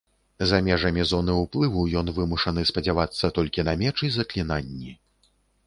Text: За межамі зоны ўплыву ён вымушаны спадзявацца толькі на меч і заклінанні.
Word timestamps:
За 0.51 0.59
межамі 0.67 1.03
зоны 1.11 1.35
ўплыву 1.41 1.83
ён 2.01 2.09
вымушаны 2.17 2.65
спадзявацца 2.71 3.33
толькі 3.39 3.67
на 3.71 3.79
меч 3.85 3.95
і 4.11 4.13
заклінанні. 4.19 4.99